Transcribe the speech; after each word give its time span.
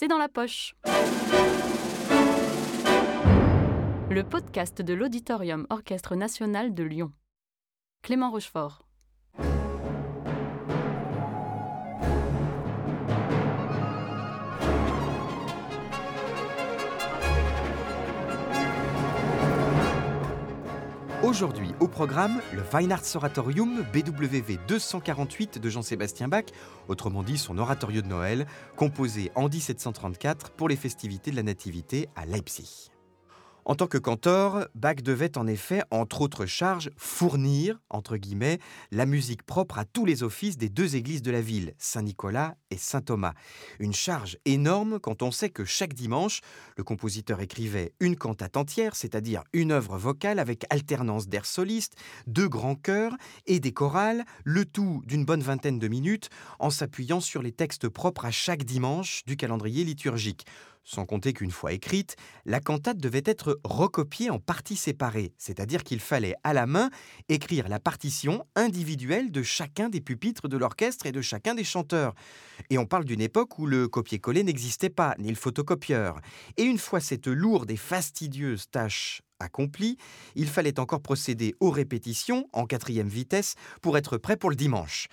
c'est 0.00 0.08
dans 0.08 0.16
la 0.16 0.30
poche. 0.30 0.74
Le 4.08 4.22
podcast 4.22 4.80
de 4.80 4.94
l'Auditorium 4.94 5.66
Orchestre 5.68 6.16
National 6.16 6.72
de 6.72 6.84
Lyon. 6.84 7.12
Clément 8.00 8.30
Rochefort. 8.30 8.89
Aujourd'hui, 21.22 21.68
au 21.80 21.86
programme, 21.86 22.40
le 22.54 22.62
Weihnachts 22.62 23.14
Oratorium 23.14 23.84
BWV 23.92 24.58
248 24.66 25.58
de 25.58 25.68
Jean-Sébastien 25.68 26.28
Bach, 26.28 26.46
autrement 26.88 27.22
dit 27.22 27.36
son 27.36 27.58
oratorio 27.58 28.00
de 28.00 28.06
Noël, 28.06 28.46
composé 28.74 29.30
en 29.34 29.50
1734 29.50 30.50
pour 30.52 30.66
les 30.66 30.76
festivités 30.76 31.30
de 31.30 31.36
la 31.36 31.42
Nativité 31.42 32.08
à 32.16 32.24
Leipzig. 32.24 32.90
En 33.64 33.74
tant 33.74 33.86
que 33.86 33.98
cantor, 33.98 34.66
Bach 34.74 34.96
devait 35.02 35.36
en 35.36 35.46
effet, 35.46 35.82
entre 35.90 36.22
autres 36.22 36.46
charges, 36.46 36.90
fournir, 36.96 37.78
entre 37.90 38.16
guillemets, 38.16 38.58
la 38.90 39.06
musique 39.06 39.42
propre 39.42 39.78
à 39.78 39.84
tous 39.84 40.06
les 40.06 40.22
offices 40.22 40.56
des 40.56 40.68
deux 40.68 40.96
églises 40.96 41.22
de 41.22 41.30
la 41.30 41.42
ville, 41.42 41.74
Saint-Nicolas 41.78 42.56
et 42.70 42.78
Saint-Thomas. 42.78 43.34
Une 43.78 43.92
charge 43.92 44.38
énorme 44.44 44.98
quand 44.98 45.22
on 45.22 45.30
sait 45.30 45.50
que 45.50 45.64
chaque 45.64 45.94
dimanche, 45.94 46.40
le 46.76 46.84
compositeur 46.84 47.40
écrivait 47.40 47.92
une 48.00 48.16
cantate 48.16 48.56
entière, 48.56 48.96
c'est-à-dire 48.96 49.44
une 49.52 49.72
œuvre 49.72 49.98
vocale 49.98 50.38
avec 50.38 50.64
alternance 50.70 51.28
d'airs 51.28 51.46
solistes, 51.46 51.96
deux 52.26 52.48
grands 52.48 52.76
chœurs 52.76 53.16
et 53.46 53.60
des 53.60 53.72
chorales, 53.72 54.24
le 54.44 54.64
tout 54.64 55.02
d'une 55.04 55.24
bonne 55.24 55.42
vingtaine 55.42 55.78
de 55.78 55.88
minutes, 55.88 56.30
en 56.58 56.70
s'appuyant 56.70 57.20
sur 57.20 57.42
les 57.42 57.52
textes 57.52 57.88
propres 57.88 58.24
à 58.24 58.30
chaque 58.30 58.64
dimanche 58.64 59.22
du 59.26 59.36
calendrier 59.36 59.84
liturgique 59.84 60.46
sans 60.84 61.06
compter 61.06 61.32
qu'une 61.32 61.50
fois 61.50 61.72
écrite, 61.72 62.16
la 62.44 62.60
cantate 62.60 62.98
devait 62.98 63.22
être 63.24 63.60
recopiée 63.64 64.30
en 64.30 64.38
parties 64.38 64.76
séparées, 64.76 65.32
c'est-à-dire 65.38 65.84
qu'il 65.84 66.00
fallait 66.00 66.34
à 66.42 66.52
la 66.52 66.66
main 66.66 66.90
écrire 67.28 67.68
la 67.68 67.80
partition 67.80 68.44
individuelle 68.56 69.30
de 69.30 69.42
chacun 69.42 69.88
des 69.88 70.00
pupitres 70.00 70.48
de 70.48 70.56
l'orchestre 70.56 71.06
et 71.06 71.12
de 71.12 71.20
chacun 71.20 71.54
des 71.54 71.64
chanteurs. 71.64 72.14
Et 72.70 72.78
on 72.78 72.86
parle 72.86 73.04
d'une 73.04 73.20
époque 73.20 73.58
où 73.58 73.66
le 73.66 73.88
copier-coller 73.88 74.42
n'existait 74.42 74.90
pas, 74.90 75.14
ni 75.18 75.28
le 75.28 75.36
photocopieur. 75.36 76.20
Et 76.56 76.64
une 76.64 76.78
fois 76.78 77.00
cette 77.00 77.26
lourde 77.26 77.70
et 77.70 77.76
fastidieuse 77.76 78.70
tâche 78.70 79.22
accomplie, 79.38 79.96
il 80.34 80.48
fallait 80.48 80.78
encore 80.78 81.00
procéder 81.00 81.54
aux 81.60 81.70
répétitions 81.70 82.46
en 82.52 82.66
quatrième 82.66 83.08
vitesse 83.08 83.54
pour 83.80 83.96
être 83.96 84.18
prêt 84.18 84.36
pour 84.36 84.50
le 84.50 84.56
dimanche. 84.56 85.08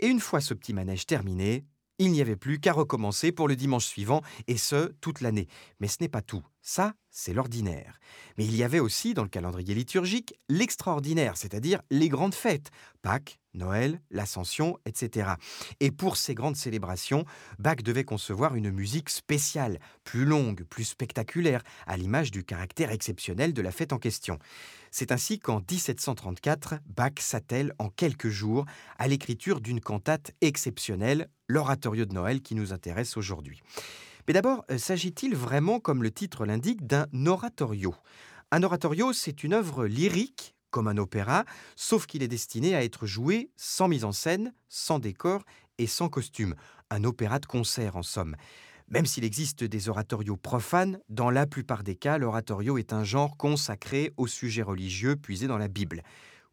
Et 0.00 0.06
une 0.06 0.20
fois 0.20 0.40
ce 0.40 0.54
petit 0.54 0.72
manège 0.72 1.06
terminé, 1.06 1.64
il 1.98 2.12
n'y 2.12 2.20
avait 2.20 2.36
plus 2.36 2.60
qu'à 2.60 2.72
recommencer 2.72 3.32
pour 3.32 3.48
le 3.48 3.56
dimanche 3.56 3.86
suivant, 3.86 4.22
et 4.46 4.56
ce, 4.56 4.92
toute 5.00 5.20
l'année. 5.20 5.48
Mais 5.80 5.88
ce 5.88 5.98
n'est 6.00 6.08
pas 6.08 6.22
tout. 6.22 6.42
Ça, 6.70 6.92
c'est 7.10 7.32
l'ordinaire. 7.32 7.98
Mais 8.36 8.44
il 8.44 8.54
y 8.54 8.62
avait 8.62 8.78
aussi, 8.78 9.14
dans 9.14 9.22
le 9.22 9.30
calendrier 9.30 9.74
liturgique, 9.74 10.34
l'extraordinaire, 10.50 11.38
c'est-à-dire 11.38 11.80
les 11.90 12.10
grandes 12.10 12.34
fêtes. 12.34 12.70
Pâques, 13.00 13.40
Noël, 13.54 14.02
l'Ascension, 14.10 14.78
etc. 14.84 15.30
Et 15.80 15.90
pour 15.90 16.18
ces 16.18 16.34
grandes 16.34 16.56
célébrations, 16.56 17.24
Bach 17.58 17.76
devait 17.76 18.04
concevoir 18.04 18.54
une 18.54 18.70
musique 18.70 19.08
spéciale, 19.08 19.80
plus 20.04 20.26
longue, 20.26 20.64
plus 20.64 20.84
spectaculaire, 20.84 21.62
à 21.86 21.96
l'image 21.96 22.30
du 22.30 22.44
caractère 22.44 22.90
exceptionnel 22.90 23.54
de 23.54 23.62
la 23.62 23.72
fête 23.72 23.94
en 23.94 23.98
question. 23.98 24.38
C'est 24.90 25.10
ainsi 25.10 25.38
qu'en 25.38 25.60
1734, 25.60 26.80
Bach 26.94 27.12
s'attelle 27.18 27.72
en 27.78 27.88
quelques 27.88 28.28
jours 28.28 28.66
à 28.98 29.08
l'écriture 29.08 29.62
d'une 29.62 29.80
cantate 29.80 30.32
exceptionnelle, 30.42 31.30
l'oratorio 31.46 32.04
de 32.04 32.12
Noël 32.12 32.42
qui 32.42 32.54
nous 32.54 32.74
intéresse 32.74 33.16
aujourd'hui. 33.16 33.62
Mais 34.28 34.34
d'abord, 34.34 34.66
euh, 34.70 34.76
s'agit-il 34.76 35.34
vraiment, 35.34 35.80
comme 35.80 36.02
le 36.02 36.10
titre 36.10 36.44
l'indique, 36.44 36.86
d'un 36.86 37.06
oratorio? 37.26 37.94
Un 38.50 38.62
oratorio, 38.62 39.14
c'est 39.14 39.42
une 39.42 39.54
œuvre 39.54 39.86
lyrique 39.86 40.54
comme 40.70 40.86
un 40.86 40.98
opéra, 40.98 41.46
sauf 41.76 42.04
qu'il 42.04 42.22
est 42.22 42.28
destiné 42.28 42.74
à 42.74 42.84
être 42.84 43.06
joué 43.06 43.50
sans 43.56 43.88
mise 43.88 44.04
en 44.04 44.12
scène, 44.12 44.52
sans 44.68 44.98
décor 44.98 45.44
et 45.78 45.86
sans 45.86 46.10
costume. 46.10 46.54
Un 46.90 47.04
opéra 47.04 47.38
de 47.38 47.46
concert, 47.46 47.96
en 47.96 48.02
somme. 48.02 48.36
Même 48.88 49.06
s'il 49.06 49.24
existe 49.24 49.64
des 49.64 49.88
oratorios 49.88 50.36
profanes, 50.36 51.00
dans 51.08 51.30
la 51.30 51.46
plupart 51.46 51.82
des 51.82 51.96
cas, 51.96 52.18
l'oratorio 52.18 52.76
est 52.76 52.92
un 52.92 53.04
genre 53.04 53.38
consacré 53.38 54.12
au 54.18 54.26
sujet 54.26 54.62
religieux 54.62 55.16
puisé 55.16 55.46
dans 55.46 55.58
la 55.58 55.68
Bible. 55.68 56.02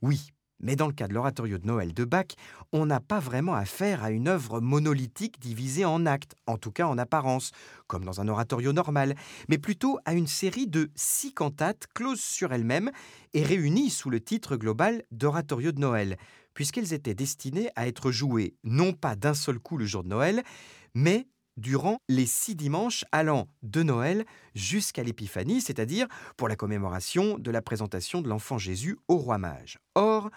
Oui, 0.02 0.31
mais 0.60 0.76
dans 0.76 0.88
le 0.88 0.94
cas 0.94 1.08
de 1.08 1.14
l'oratorio 1.14 1.58
de 1.58 1.68
Noël 1.68 1.94
de 1.94 2.06
Bach, 2.06 2.28
on 2.72 2.86
n'a 2.86 3.00
pas 3.00 3.20
vraiment 3.20 3.54
affaire 3.54 4.04
à 4.04 4.12
une 4.12 4.28
œuvre 4.28 4.60
monolithique 4.62 5.40
divisée 5.40 5.86
en 5.86 6.06
actes, 6.06 6.36
en 6.48 6.58
tout 6.58 6.72
cas 6.72 6.88
en 6.88 6.98
apparence, 6.98 7.52
comme 7.88 8.06
dans 8.06 8.22
un 8.22 8.28
oratorio 8.28 8.74
normal, 8.74 9.16
mais 9.50 9.58
plutôt 9.58 10.00
à 10.06 10.14
une 10.14 10.28
série 10.28 10.68
de 10.68 10.90
six 10.96 11.34
cantates 11.34 11.88
closes 11.94 12.22
sur 12.22 12.54
elles-mêmes 12.54 12.92
et 13.34 13.44
réunies 13.44 13.90
sous 13.90 14.10
le 14.10 14.20
titre 14.20 14.56
global 14.56 15.04
d'oratorio 15.12 15.72
de 15.72 15.80
Noël, 15.80 16.18
puisqu'elles 16.54 16.94
étaient 16.94 17.16
destinées 17.16 17.70
à 17.76 17.88
être 17.88 18.12
jouées 18.12 18.56
non 18.64 18.94
pas 18.94 19.16
d'un 19.16 19.34
seul 19.34 19.60
coup 19.60 19.78
le 19.78 19.86
jour 19.86 20.04
de 20.04 20.10
Noël, 20.10 20.44
mais 20.94 21.28
durant 21.58 22.00
les 22.10 22.26
six 22.26 22.56
dimanches 22.56 23.06
allant 23.12 23.48
de 23.64 23.84
Noël 23.84 24.26
jusqu'à 24.54 25.04
l'Épiphanie, 25.04 25.62
c'est-à-dire 25.62 26.08
pour 26.38 26.48
la 26.48 26.56
commémoration 26.56 27.38
de 27.38 27.52
la 27.52 27.62
présentation 27.62 28.22
de 28.22 28.30
l'enfant 28.30 28.58
Jésus 28.58 28.98
au 29.08 29.18
roi 29.18 29.38
mage. 29.38 29.80
Or, 29.96 30.30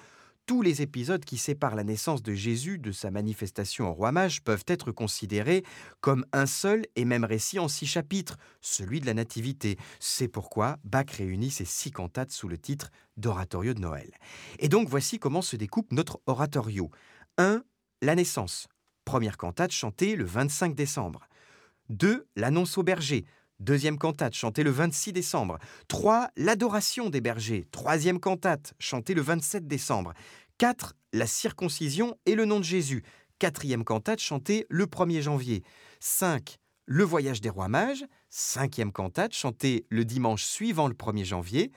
tous 0.49 0.62
les 0.62 0.81
épisodes 0.81 1.27
qui 1.27 1.37
séparent 1.37 1.75
la 1.75 1.84
naissance 1.84 2.23
de 2.23 2.33
Jésus 2.33 2.78
de 2.78 2.91
sa 2.91 3.11
manifestation 3.11 3.91
au 3.91 3.93
roi 3.93 4.12
mage 4.12 4.43
peuvent 4.43 4.65
être 4.67 4.93
considérés 4.93 5.62
comme 6.01 6.25
un 6.33 6.47
seul 6.47 6.87
et 6.97 7.05
même 7.05 7.25
récit 7.25 7.59
en 7.59 7.69
six 7.69 7.84
chapitres, 7.84 8.39
celui 8.62 9.01
de 9.01 9.07
la 9.07 9.12
Nativité. 9.12 9.77
C'est 10.01 10.27
pourquoi 10.27 10.78
Bach 10.84 11.11
réunit 11.11 11.51
ces 11.51 11.67
six 11.67 11.91
cantates 11.91 12.31
sous 12.31 12.49
le 12.49 12.57
titre 12.57 12.91
d'Oratorio 13.19 13.75
de 13.75 13.81
Noël. 13.81 14.11
Et 14.59 14.71
donc 14.71 14.89
voici 14.89 15.19
comment 15.19 15.43
se 15.43 15.57
découpe 15.57 15.93
notre 15.93 16.23
oratorio. 16.25 16.91
1. 17.37 17.62
La 18.01 18.15
naissance. 18.15 18.69
Première 19.09 19.39
cantate 19.39 19.73
chantée 19.73 20.17
le 20.17 20.27
25 20.27 20.75
décembre. 20.75 21.29
2. 21.89 22.29
L'annonce 22.37 22.77
au 22.77 22.83
berger. 22.83 23.25
Deuxième 23.59 23.97
cantate 23.97 24.35
chantée 24.35 24.63
le 24.63 24.71
26 24.71 25.15
décembre. 25.15 25.59
3. 25.89 26.29
L'adoration 26.37 27.09
des 27.09 27.23
bergers. 27.23 27.67
Troisième 27.71 28.21
cantate 28.21 28.75
chantée 28.79 29.15
le 29.15 29.23
27 29.23 29.67
décembre. 29.67 30.13
4. 30.59 30.95
La 31.15 31.27
circoncision 31.27 32.19
et 32.27 32.35
le 32.35 32.45
nom 32.45 32.59
de 32.59 32.65
Jésus. 32.65 33.03
Quatrième 33.39 33.83
cantate 33.83 34.21
chantée 34.21 34.67
le 34.69 34.85
1er 34.85 35.23
janvier. 35.23 35.63
5. 36.01 36.59
Le 36.85 37.03
voyage 37.03 37.41
des 37.41 37.49
rois 37.49 37.69
mages. 37.69 38.05
Cinquième 38.29 38.93
cantate 38.93 39.33
chantée 39.33 39.87
le 39.89 40.05
dimanche 40.05 40.45
suivant 40.45 40.87
le 40.87 40.93
1er 40.93 41.25
janvier. 41.25 41.73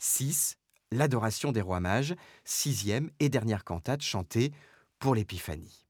6. 0.00 0.56
L'adoration 0.90 1.52
des 1.52 1.60
rois 1.60 1.78
mages. 1.78 2.16
Sixième 2.44 3.12
et 3.20 3.28
dernière 3.28 3.62
cantate 3.62 4.02
chantée 4.02 4.50
pour 4.98 5.14
l'épiphanie. 5.14 5.82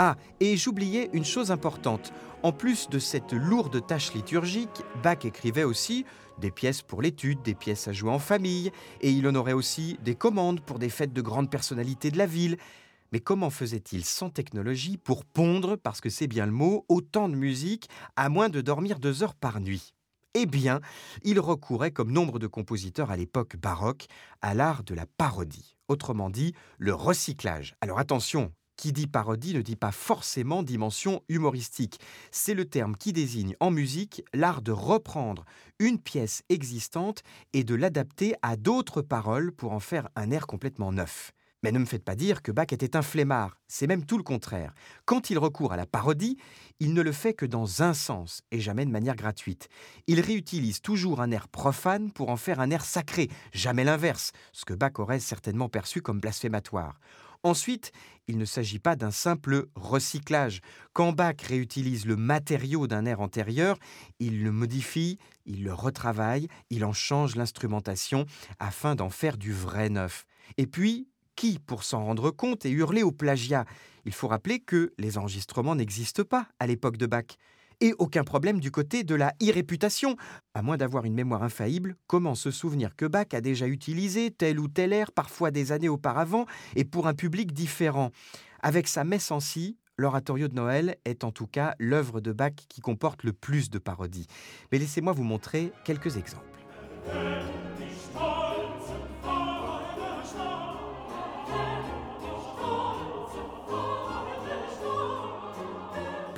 Ah, 0.00 0.16
et 0.38 0.56
j'oubliais 0.56 1.10
une 1.12 1.24
chose 1.24 1.50
importante. 1.50 2.12
En 2.44 2.52
plus 2.52 2.88
de 2.88 3.00
cette 3.00 3.32
lourde 3.32 3.84
tâche 3.84 4.14
liturgique, 4.14 4.82
Bach 5.02 5.24
écrivait 5.24 5.64
aussi 5.64 6.04
des 6.38 6.52
pièces 6.52 6.82
pour 6.82 7.02
l'étude, 7.02 7.42
des 7.42 7.56
pièces 7.56 7.88
à 7.88 7.92
jouer 7.92 8.12
en 8.12 8.20
famille, 8.20 8.70
et 9.00 9.10
il 9.10 9.26
honorait 9.26 9.54
aussi 9.54 9.98
des 10.04 10.14
commandes 10.14 10.60
pour 10.60 10.78
des 10.78 10.88
fêtes 10.88 11.12
de 11.12 11.20
grandes 11.20 11.50
personnalités 11.50 12.12
de 12.12 12.18
la 12.18 12.26
ville. 12.26 12.58
Mais 13.10 13.18
comment 13.18 13.50
faisait-il 13.50 14.04
sans 14.04 14.30
technologie 14.30 14.98
pour 14.98 15.24
pondre, 15.24 15.76
parce 15.76 16.00
que 16.00 16.10
c'est 16.10 16.28
bien 16.28 16.46
le 16.46 16.52
mot, 16.52 16.84
autant 16.88 17.28
de 17.28 17.34
musique, 17.34 17.88
à 18.14 18.28
moins 18.28 18.50
de 18.50 18.60
dormir 18.60 19.00
deux 19.00 19.24
heures 19.24 19.34
par 19.34 19.60
nuit? 19.60 19.94
Eh 20.34 20.46
bien, 20.46 20.80
il 21.24 21.40
recourait, 21.40 21.90
comme 21.90 22.12
nombre 22.12 22.38
de 22.38 22.46
compositeurs 22.46 23.10
à 23.10 23.16
l'époque 23.16 23.56
baroque, 23.56 24.06
à 24.42 24.54
l'art 24.54 24.84
de 24.84 24.94
la 24.94 25.06
parodie, 25.06 25.76
autrement 25.88 26.30
dit 26.30 26.54
le 26.78 26.94
recyclage. 26.94 27.74
Alors 27.80 27.98
attention, 27.98 28.52
qui 28.78 28.92
dit 28.92 29.08
parodie 29.08 29.52
ne 29.52 29.60
dit 29.60 29.76
pas 29.76 29.92
forcément 29.92 30.62
dimension 30.62 31.22
humoristique. 31.28 32.00
C'est 32.30 32.54
le 32.54 32.64
terme 32.64 32.96
qui 32.96 33.12
désigne 33.12 33.56
en 33.60 33.70
musique 33.70 34.22
l'art 34.32 34.62
de 34.62 34.72
reprendre 34.72 35.44
une 35.78 35.98
pièce 35.98 36.42
existante 36.48 37.22
et 37.52 37.64
de 37.64 37.74
l'adapter 37.74 38.34
à 38.40 38.56
d'autres 38.56 39.02
paroles 39.02 39.52
pour 39.52 39.72
en 39.72 39.80
faire 39.80 40.08
un 40.16 40.30
air 40.30 40.46
complètement 40.46 40.92
neuf. 40.92 41.32
Mais 41.64 41.72
ne 41.72 41.80
me 41.80 41.86
faites 41.86 42.04
pas 42.04 42.14
dire 42.14 42.40
que 42.40 42.52
Bach 42.52 42.68
était 42.70 42.94
un 42.94 43.02
flemmard, 43.02 43.56
c'est 43.66 43.88
même 43.88 44.06
tout 44.06 44.16
le 44.16 44.22
contraire. 44.22 44.72
Quand 45.06 45.28
il 45.28 45.38
recourt 45.38 45.72
à 45.72 45.76
la 45.76 45.86
parodie, 45.86 46.36
il 46.78 46.94
ne 46.94 47.02
le 47.02 47.10
fait 47.10 47.34
que 47.34 47.46
dans 47.46 47.82
un 47.82 47.94
sens 47.94 48.42
et 48.52 48.60
jamais 48.60 48.86
de 48.86 48.92
manière 48.92 49.16
gratuite. 49.16 49.68
Il 50.06 50.20
réutilise 50.20 50.80
toujours 50.80 51.20
un 51.20 51.32
air 51.32 51.48
profane 51.48 52.12
pour 52.12 52.28
en 52.28 52.36
faire 52.36 52.60
un 52.60 52.70
air 52.70 52.84
sacré, 52.84 53.28
jamais 53.52 53.82
l'inverse, 53.82 54.30
ce 54.52 54.64
que 54.64 54.74
Bach 54.74 54.92
aurait 54.98 55.18
certainement 55.18 55.68
perçu 55.68 56.00
comme 56.00 56.20
blasphématoire. 56.20 57.00
Ensuite, 57.44 57.92
il 58.26 58.36
ne 58.36 58.44
s'agit 58.44 58.78
pas 58.78 58.96
d'un 58.96 59.10
simple 59.10 59.66
recyclage. 59.74 60.60
Quand 60.92 61.12
Bach 61.12 61.40
réutilise 61.42 62.04
le 62.04 62.16
matériau 62.16 62.86
d'un 62.86 63.06
air 63.06 63.20
antérieur, 63.20 63.78
il 64.18 64.42
le 64.42 64.52
modifie, 64.52 65.18
il 65.46 65.64
le 65.64 65.72
retravaille, 65.72 66.48
il 66.70 66.84
en 66.84 66.92
change 66.92 67.36
l'instrumentation 67.36 68.26
afin 68.58 68.94
d'en 68.96 69.08
faire 69.08 69.38
du 69.38 69.52
vrai 69.52 69.88
neuf. 69.88 70.26
Et 70.56 70.66
puis, 70.66 71.08
qui 71.36 71.58
pour 71.60 71.84
s'en 71.84 72.04
rendre 72.04 72.30
compte 72.30 72.66
et 72.66 72.70
hurler 72.70 73.02
au 73.02 73.12
plagiat? 73.12 73.64
Il 74.04 74.12
faut 74.12 74.28
rappeler 74.28 74.58
que 74.58 74.92
les 74.98 75.16
enregistrements 75.16 75.76
n'existent 75.76 76.24
pas 76.24 76.48
à 76.58 76.66
l'époque 76.66 76.96
de 76.96 77.06
Bach. 77.06 77.36
Et 77.80 77.94
aucun 77.98 78.24
problème 78.24 78.58
du 78.58 78.72
côté 78.72 79.04
de 79.04 79.14
la 79.14 79.34
irréputation. 79.38 80.16
À 80.52 80.62
moins 80.62 80.76
d'avoir 80.76 81.04
une 81.04 81.14
mémoire 81.14 81.44
infaillible, 81.44 81.94
comment 82.08 82.34
se 82.34 82.50
souvenir 82.50 82.96
que 82.96 83.06
Bach 83.06 83.28
a 83.32 83.40
déjà 83.40 83.68
utilisé 83.68 84.32
tel 84.32 84.58
ou 84.58 84.66
tel 84.66 84.92
air, 84.92 85.12
parfois 85.12 85.52
des 85.52 85.70
années 85.70 85.88
auparavant, 85.88 86.46
et 86.74 86.84
pour 86.84 87.06
un 87.06 87.14
public 87.14 87.52
différent? 87.52 88.10
Avec 88.60 88.88
sa 88.88 89.04
messe 89.04 89.30
en 89.30 89.38
si, 89.38 89.78
l'oratorio 89.96 90.48
de 90.48 90.54
Noël 90.54 90.96
est 91.04 91.22
en 91.22 91.30
tout 91.30 91.46
cas 91.46 91.76
l'œuvre 91.78 92.20
de 92.20 92.32
Bach 92.32 92.54
qui 92.68 92.80
comporte 92.80 93.22
le 93.22 93.32
plus 93.32 93.70
de 93.70 93.78
parodies. 93.78 94.26
Mais 94.72 94.78
laissez-moi 94.78 95.12
vous 95.12 95.22
montrer 95.22 95.72
quelques 95.84 96.16
exemples. 96.16 96.58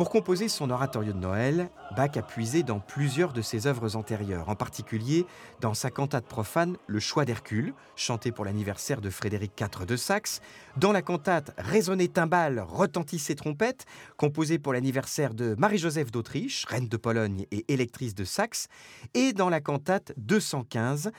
Pour 0.01 0.09
composer 0.09 0.49
son 0.49 0.71
oratorio 0.71 1.13
de 1.13 1.19
Noël, 1.19 1.69
Bach 1.95 2.17
a 2.17 2.23
puisé 2.23 2.63
dans 2.63 2.81
plusieurs 2.81 3.35
de 3.35 3.43
ses 3.43 3.67
œuvres 3.67 3.97
antérieures, 3.97 4.49
en 4.49 4.55
particulier 4.55 5.27
dans 5.61 5.75
sa 5.75 5.91
cantate 5.91 6.25
profane 6.25 6.79
Le 6.87 7.01
Choix 7.01 7.27
d'Hercule, 7.27 7.75
chantée 7.97 8.33
pour 8.33 8.47
l'anniversaire 8.47 9.03
de 9.03 9.11
Frédéric 9.11 9.53
IV 9.61 9.85
de 9.85 9.97
Saxe, 9.97 10.41
dans 10.79 10.93
la 10.93 11.03
cantate 11.03 11.53
Résonnez 11.59 12.09
timbales, 12.09 12.65
retentissez 12.67 13.35
trompettes, 13.35 13.85
composée 14.17 14.59
pour 14.59 14.73
l'anniversaire 14.73 15.35
de 15.35 15.55
Marie-Joseph 15.59 16.11
d'Autriche, 16.11 16.65
reine 16.65 16.89
de 16.89 16.97
Pologne 16.97 17.45
et 17.51 17.71
électrice 17.71 18.15
de 18.15 18.25
Saxe, 18.25 18.69
et 19.13 19.35
dans 19.35 19.51
la 19.51 19.61
cantate 19.61 20.15
215, 20.17 21.11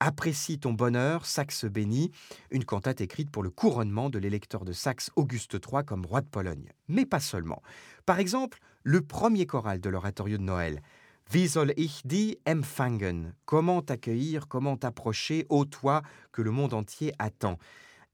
Apprécie 0.00 0.60
ton 0.60 0.72
bonheur, 0.72 1.26
Saxe 1.26 1.64
béni, 1.64 2.12
une 2.50 2.64
cantate 2.64 3.00
écrite 3.00 3.30
pour 3.30 3.42
le 3.42 3.50
couronnement 3.50 4.10
de 4.10 4.18
l'électeur 4.18 4.64
de 4.64 4.72
Saxe 4.72 5.10
Auguste 5.16 5.54
III 5.54 5.84
comme 5.84 6.06
roi 6.06 6.20
de 6.20 6.28
Pologne. 6.28 6.68
Mais 6.86 7.04
pas 7.04 7.18
seulement. 7.18 7.62
Par 8.06 8.20
exemple, 8.20 8.60
le 8.84 9.00
premier 9.00 9.46
choral 9.46 9.80
de 9.80 9.90
l'oratorio 9.90 10.38
de 10.38 10.42
Noël, 10.42 10.82
Wie 11.30 11.46
soll 11.46 11.74
ich 11.76 12.00
die 12.06 12.38
empfangen? 12.46 13.34
Comment 13.44 13.82
t'accueillir, 13.82 14.48
comment 14.48 14.78
t'approcher, 14.78 15.44
ô 15.50 15.66
toi 15.66 16.00
que 16.32 16.40
le 16.40 16.50
monde 16.50 16.72
entier 16.72 17.12
attend 17.18 17.58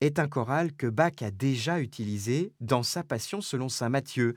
est 0.01 0.19
un 0.19 0.27
choral 0.27 0.73
que 0.73 0.89
Bach 0.89 1.23
a 1.23 1.31
déjà 1.31 1.81
utilisé 1.81 2.53
dans 2.61 2.83
sa 2.83 3.05
Passion 3.05 3.41
selon 3.41 3.69
saint 3.69 3.89
Matthieu. 3.89 4.35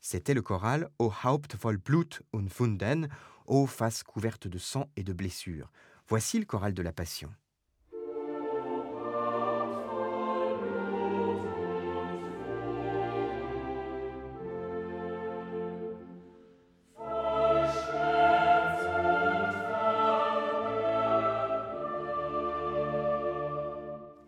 C'était 0.00 0.34
le 0.34 0.42
choral 0.42 0.88
O 1.00 1.12
Haupt 1.24 1.56
voll 1.56 1.78
Blut 1.78 2.22
und 2.32 2.46
Wunden, 2.56 3.08
ô 3.46 3.66
face 3.66 4.04
couverte 4.04 4.46
de 4.46 4.58
sang 4.58 4.88
et 4.96 5.02
de 5.02 5.12
blessures. 5.12 5.68
Voici 6.10 6.40
le 6.40 6.44
choral 6.44 6.74
de 6.74 6.82
la 6.82 6.92
Passion. 6.92 7.30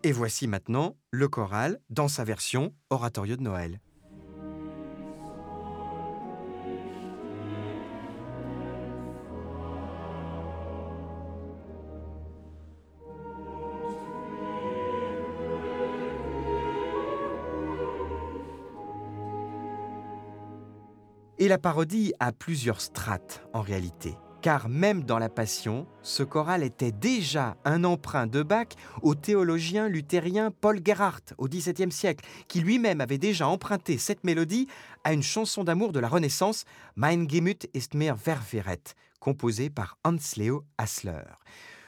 Et 0.05 0.13
voici 0.13 0.47
maintenant 0.47 0.95
le 1.11 1.27
choral 1.27 1.81
dans 1.89 2.07
sa 2.07 2.23
version 2.23 2.73
oratorio 2.91 3.35
de 3.35 3.41
Noël. 3.41 3.81
Et 21.43 21.49
la 21.49 21.57
parodie 21.57 22.13
a 22.21 22.31
plusieurs 22.31 22.79
strates 22.79 23.45
en 23.51 23.59
réalité, 23.59 24.15
car 24.41 24.69
même 24.69 25.03
dans 25.03 25.19
la 25.19 25.27
Passion, 25.27 25.87
ce 26.01 26.23
choral 26.23 26.63
était 26.63 26.93
déjà 26.93 27.57
un 27.65 27.83
emprunt 27.83 28.27
de 28.27 28.43
Bach 28.43 28.69
au 29.01 29.13
théologien 29.13 29.89
luthérien 29.89 30.51
Paul 30.51 30.79
Gerhardt 30.81 31.33
au 31.37 31.49
XVIIe 31.49 31.91
siècle, 31.91 32.25
qui 32.47 32.61
lui-même 32.61 33.01
avait 33.01 33.17
déjà 33.17 33.45
emprunté 33.45 33.97
cette 33.97 34.23
mélodie 34.23 34.69
à 35.03 35.11
une 35.11 35.21
chanson 35.21 35.65
d'amour 35.65 35.91
de 35.91 35.99
la 35.99 36.07
Renaissance, 36.07 36.63
Mein 36.95 37.29
Gemüt 37.29 37.67
ist 37.73 37.93
mir 37.93 38.15
verwirret, 38.15 38.95
composée 39.19 39.69
par 39.69 39.97
Hans 40.05 40.37
Leo 40.37 40.63
Hassler. 40.77 41.25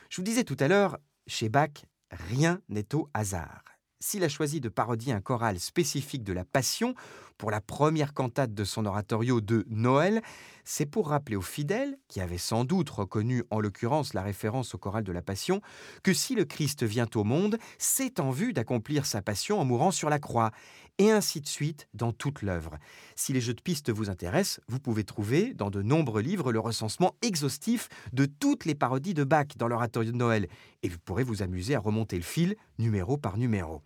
Je 0.09 0.17
vous 0.17 0.25
disais 0.25 0.43
tout 0.43 0.57
à 0.59 0.67
l'heure, 0.67 0.97
chez 1.27 1.47
Bach, 1.47 1.85
rien 2.11 2.59
n'est 2.67 2.93
au 2.93 3.07
hasard 3.13 3.63
s'il 4.05 4.23
a 4.23 4.29
choisi 4.29 4.61
de 4.61 4.69
parodier 4.69 5.13
un 5.13 5.21
choral 5.21 5.59
spécifique 5.59 6.23
de 6.23 6.33
la 6.33 6.45
Passion 6.45 6.93
pour 7.37 7.51
la 7.51 7.61
première 7.61 8.13
cantate 8.13 8.53
de 8.53 8.63
son 8.63 8.85
oratorio 8.85 9.41
de 9.41 9.65
Noël, 9.69 10.21
c'est 10.63 10.85
pour 10.85 11.09
rappeler 11.09 11.35
aux 11.35 11.41
fidèles, 11.41 11.97
qui 12.07 12.21
avaient 12.21 12.37
sans 12.37 12.65
doute 12.65 12.89
reconnu 12.89 13.43
en 13.51 13.59
l'occurrence 13.59 14.13
la 14.13 14.23
référence 14.23 14.73
au 14.73 14.77
choral 14.77 15.03
de 15.03 15.11
la 15.11 15.21
Passion, 15.21 15.61
que 16.03 16.13
si 16.13 16.35
le 16.35 16.45
Christ 16.45 16.83
vient 16.83 17.09
au 17.15 17.23
monde, 17.23 17.57
c'est 17.77 18.19
en 18.19 18.31
vue 18.31 18.53
d'accomplir 18.53 19.05
sa 19.05 19.21
passion 19.21 19.59
en 19.59 19.65
mourant 19.65 19.91
sur 19.91 20.09
la 20.09 20.19
croix, 20.19 20.51
et 20.97 21.11
ainsi 21.11 21.41
de 21.41 21.47
suite 21.47 21.87
dans 21.93 22.13
toute 22.13 22.41
l'œuvre. 22.41 22.77
Si 23.15 23.33
les 23.33 23.41
jeux 23.41 23.53
de 23.53 23.61
pistes 23.61 23.91
vous 23.91 24.09
intéressent, 24.09 24.61
vous 24.67 24.79
pouvez 24.79 25.03
trouver 25.03 25.53
dans 25.53 25.69
de 25.69 25.81
nombreux 25.81 26.21
livres 26.21 26.51
le 26.51 26.59
recensement 26.59 27.15
exhaustif 27.21 27.89
de 28.13 28.25
toutes 28.25 28.65
les 28.65 28.75
parodies 28.75 29.13
de 29.13 29.23
Bach 29.23 29.47
dans 29.57 29.67
l'oratorio 29.67 30.11
de 30.11 30.17
Noël, 30.17 30.47
et 30.83 30.89
vous 30.89 30.99
pourrez 30.99 31.23
vous 31.23 31.43
amuser 31.43 31.75
à 31.75 31.79
remonter 31.79 32.15
le 32.15 32.23
fil 32.23 32.55
numéro 32.79 33.17
par 33.17 33.37
numéro. 33.37 33.81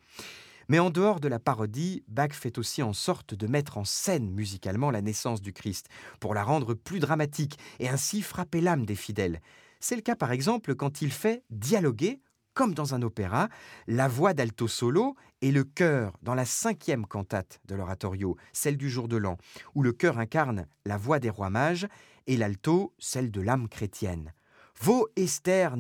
Mais 0.70 0.78
en 0.78 0.92
dehors 0.92 1.20
de 1.20 1.28
la 1.28 1.40
parodie, 1.40 2.04
Bach 2.08 2.32
fait 2.32 2.60
aussi 2.60 2.84
en 2.84 2.94
sorte 2.94 3.34
de 3.34 3.48
mettre 3.48 3.80
en 3.80 3.84
scène 3.84 4.30
musicalement 4.30 4.92
la 4.92 5.02
naissance 5.02 5.42
du 5.42 5.52
Christ, 5.52 5.88
pour 6.20 6.36
la 6.36 6.44
rendre 6.44 6.76
plus 6.76 7.00
dramatique 7.00 7.58
et 7.80 7.90
ainsi 7.90 8.22
frapper 8.22 8.62
l'âme 8.62 8.86
des 8.86 8.96
fidèles. 8.96 9.42
C'est 9.80 9.96
le 9.96 10.04
cas 10.04 10.16
par 10.16 10.32
exemple 10.32 10.76
quand 10.76 11.02
il 11.02 11.12
fait 11.12 11.44
dialoguer, 11.50 12.22
comme 12.54 12.76
dans 12.76 12.94
un 12.94 13.02
opéra, 13.02 13.50
la 13.88 14.08
voix 14.08 14.36
d'alto 14.36 14.68
solo 14.68 15.16
et 15.42 15.52
le 15.52 15.64
chœur 15.64 16.14
dans 16.22 16.36
la 16.36 16.46
cinquième 16.46 17.08
cantate 17.08 17.60
de 17.66 17.74
l'oratorio, 17.74 18.38
celle 18.54 18.78
du 18.78 18.90
jour 18.90 19.08
de 19.08 19.18
l'an, 19.18 19.38
où 19.74 19.82
le 19.82 19.92
chœur 19.92 20.20
incarne 20.20 20.68
la 20.86 20.98
voix 20.98 21.20
des 21.20 21.30
rois 21.32 21.50
mages 21.50 21.88
et 22.28 22.38
l'alto 22.38 22.94
celle 23.00 23.32
de 23.32 23.42
l'âme 23.42 23.70
chrétienne. 23.70 24.34
Wo 24.82 25.10
Esther 25.18 25.76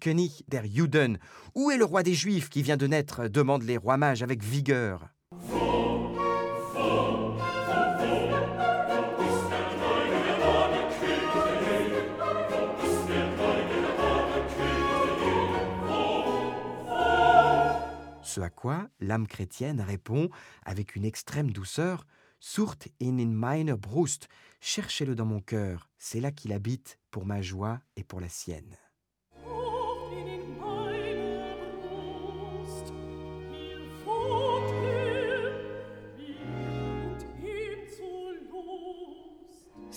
König 0.00 0.44
der 0.48 0.64
Juden 0.66 1.18
Où 1.54 1.70
est 1.70 1.76
le 1.76 1.84
roi 1.84 2.02
des 2.02 2.14
Juifs 2.14 2.48
qui 2.48 2.62
vient 2.62 2.76
de 2.76 2.88
naître? 2.88 3.28
demandent 3.28 3.62
les 3.62 3.76
rois 3.76 3.96
mages 3.96 4.24
avec 4.24 4.42
vigueur. 4.42 5.08
Ce 18.24 18.40
à 18.40 18.50
quoi 18.50 18.88
l'âme 18.98 19.28
chrétienne 19.28 19.80
répond 19.80 20.28
avec 20.64 20.96
une 20.96 21.04
extrême 21.04 21.52
douceur 21.52 22.04
Surt 22.46 22.88
in 23.00 23.18
in 23.18 23.32
meine 23.32 23.74
Brust, 23.78 24.28
cherchez-le 24.60 25.14
dans 25.14 25.24
mon 25.24 25.40
cœur, 25.40 25.88
c'est 25.96 26.20
là 26.20 26.30
qu'il 26.30 26.52
habite 26.52 26.98
pour 27.10 27.24
ma 27.24 27.40
joie 27.40 27.80
et 27.96 28.04
pour 28.04 28.20
la 28.20 28.28
sienne. 28.28 28.76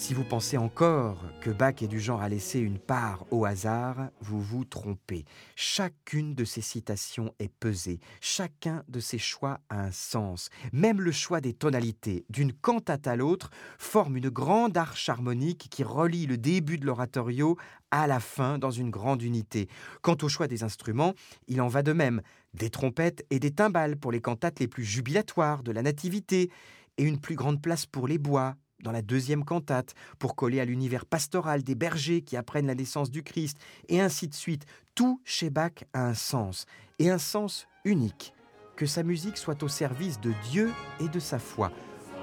Si 0.07 0.13
vous 0.13 0.23
pensez 0.23 0.55
encore 0.55 1.21
que 1.41 1.49
Bach 1.49 1.81
est 1.81 1.89
du 1.89 1.99
genre 1.99 2.21
à 2.21 2.29
laisser 2.29 2.59
une 2.59 2.79
part 2.79 3.25
au 3.29 3.43
hasard, 3.43 4.07
vous 4.21 4.41
vous 4.41 4.63
trompez. 4.63 5.25
Chacune 5.57 6.33
de 6.33 6.45
ces 6.45 6.61
citations 6.61 7.33
est 7.39 7.51
pesée, 7.53 7.99
chacun 8.21 8.85
de 8.87 9.01
ces 9.01 9.17
choix 9.17 9.59
a 9.67 9.81
un 9.81 9.91
sens. 9.91 10.47
Même 10.71 11.01
le 11.01 11.11
choix 11.11 11.41
des 11.41 11.51
tonalités, 11.51 12.23
d'une 12.29 12.53
cantate 12.53 13.05
à 13.05 13.17
l'autre, 13.17 13.49
forme 13.79 14.15
une 14.15 14.29
grande 14.29 14.77
arche 14.77 15.09
harmonique 15.09 15.67
qui 15.69 15.83
relie 15.83 16.25
le 16.25 16.37
début 16.37 16.77
de 16.77 16.85
l'oratorio 16.85 17.57
à 17.91 18.07
la 18.07 18.21
fin 18.21 18.59
dans 18.59 18.71
une 18.71 18.91
grande 18.91 19.21
unité. 19.21 19.67
Quant 20.01 20.15
au 20.21 20.29
choix 20.29 20.47
des 20.47 20.63
instruments, 20.63 21.15
il 21.49 21.59
en 21.59 21.67
va 21.67 21.83
de 21.83 21.91
même. 21.91 22.21
Des 22.53 22.69
trompettes 22.69 23.25
et 23.29 23.39
des 23.39 23.51
timbales 23.51 23.97
pour 23.97 24.13
les 24.13 24.21
cantates 24.21 24.61
les 24.61 24.69
plus 24.69 24.85
jubilatoires 24.85 25.63
de 25.63 25.73
la 25.73 25.81
Nativité, 25.81 26.49
et 26.97 27.03
une 27.03 27.19
plus 27.19 27.35
grande 27.35 27.61
place 27.61 27.85
pour 27.85 28.07
les 28.07 28.17
bois, 28.17 28.55
dans 28.83 28.91
la 28.91 29.01
deuxième 29.01 29.43
cantate, 29.43 29.93
pour 30.19 30.35
coller 30.35 30.59
à 30.59 30.65
l'univers 30.65 31.05
pastoral 31.05 31.63
des 31.63 31.75
bergers 31.75 32.21
qui 32.21 32.37
apprennent 32.37 32.67
la 32.67 32.75
naissance 32.75 33.11
du 33.11 33.23
Christ, 33.23 33.57
et 33.89 34.01
ainsi 34.01 34.27
de 34.27 34.33
suite. 34.33 34.65
Tout 34.95 35.21
chez 35.23 35.49
Bach 35.49 35.83
a 35.93 36.05
un 36.05 36.13
sens, 36.13 36.65
et 36.99 37.09
un 37.09 37.17
sens 37.17 37.67
unique. 37.85 38.33
que 38.75 38.85
sa 38.85 39.01
musique 39.01 39.37
soit 39.37 39.63
au 39.63 39.67
service 39.67 40.21
de 40.21 40.33
Dieu 40.51 40.71
et 40.99 41.09
de 41.09 41.19
sa 41.19 41.39
foi. 41.39 41.71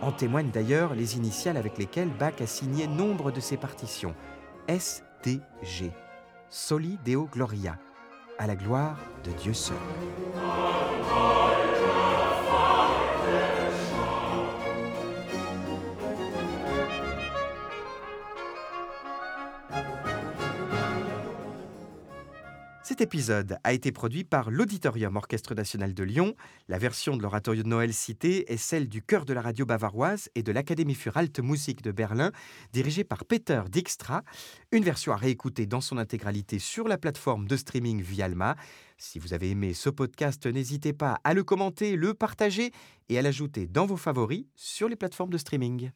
En 0.02 0.12
témoignent 0.12 0.52
d'ailleurs 0.52 0.94
les 0.94 1.16
initiales 1.16 1.56
avec 1.56 1.78
lesquelles 1.78 2.16
Bach 2.16 2.40
a 2.40 2.46
signé 2.46 2.86
nombre 2.86 3.32
de 3.32 3.40
ses 3.40 3.56
partitions. 3.56 4.14
SDG. 4.68 5.90
Soli 6.48 6.98
Deo 7.04 7.28
Gloria. 7.32 7.76
À 8.38 8.46
la 8.46 8.54
gloire 8.54 8.98
de 9.24 9.32
Dieu 9.32 9.52
seul. 9.52 9.76
Cet 22.94 23.00
épisode 23.00 23.58
a 23.64 23.72
été 23.72 23.90
produit 23.90 24.22
par 24.22 24.52
l'Auditorium 24.52 25.16
Orchestre 25.16 25.56
National 25.56 25.94
de 25.94 26.04
Lyon. 26.04 26.36
La 26.68 26.78
version 26.78 27.16
de 27.16 27.22
l'oratorio 27.22 27.64
de 27.64 27.68
Noël 27.68 27.92
cité 27.92 28.52
est 28.52 28.56
celle 28.56 28.88
du 28.88 29.02
chœur 29.02 29.24
de 29.24 29.32
la 29.32 29.42
radio 29.42 29.66
bavaroise 29.66 30.28
et 30.36 30.44
de 30.44 30.52
l'Académie 30.52 30.94
für 30.94 31.16
Alte 31.16 31.40
Musik 31.40 31.82
de 31.82 31.90
Berlin, 31.90 32.30
dirigée 32.72 33.02
par 33.02 33.24
Peter 33.24 33.62
Dijkstra. 33.68 34.22
Une 34.70 34.84
version 34.84 35.12
à 35.12 35.16
réécouter 35.16 35.66
dans 35.66 35.80
son 35.80 35.98
intégralité 35.98 36.60
sur 36.60 36.86
la 36.86 36.96
plateforme 36.96 37.48
de 37.48 37.56
streaming 37.56 38.00
Vialma. 38.00 38.54
Si 38.96 39.18
vous 39.18 39.34
avez 39.34 39.50
aimé 39.50 39.74
ce 39.74 39.90
podcast, 39.90 40.46
n'hésitez 40.46 40.92
pas 40.92 41.18
à 41.24 41.34
le 41.34 41.42
commenter, 41.42 41.96
le 41.96 42.14
partager 42.14 42.70
et 43.08 43.18
à 43.18 43.22
l'ajouter 43.22 43.66
dans 43.66 43.86
vos 43.86 43.96
favoris 43.96 44.44
sur 44.54 44.88
les 44.88 44.94
plateformes 44.94 45.30
de 45.30 45.38
streaming. 45.38 45.90